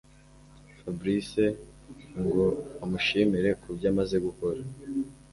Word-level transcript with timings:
fabric 0.79 1.29
ngo 2.23 2.45
amushimire 2.83 3.49
kubyo 3.61 3.87
amaze 3.93 4.15
gukora 4.25 4.61